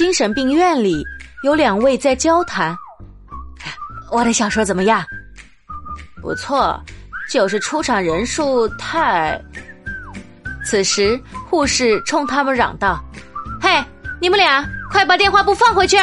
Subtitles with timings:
[0.00, 1.04] 精神病院里
[1.42, 2.74] 有两位在交谈。
[4.10, 5.04] 我的小说怎么样？
[6.22, 6.82] 不错
[7.28, 9.38] 就是出场人数太
[10.64, 12.98] 此时护士冲他们嚷道
[13.60, 13.68] 嘿
[14.22, 15.98] 你们俩快把电话簿放回去。